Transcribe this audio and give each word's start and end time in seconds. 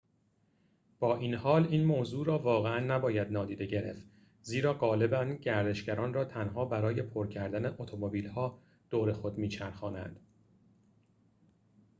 با 0.99 1.15
این‌حال 1.17 1.67
این 1.67 1.85
موضوع 1.85 2.25
را 2.25 2.39
واقعاً 2.39 2.79
نباید 2.79 3.31
نادیده 3.31 3.65
گرفت 3.65 4.05
زیرا 4.41 4.73
غالباً 4.73 5.25
گردشگران 5.25 6.13
را 6.13 6.25
تنها 6.25 6.65
برای 6.65 7.01
پر 7.01 7.27
کردن 7.27 7.65
اتومبیل‌ها 7.79 8.59
دور 8.89 9.13
خود 9.13 9.37
می‌چرخانند 9.37 10.19